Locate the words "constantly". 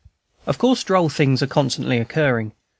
1.45-1.99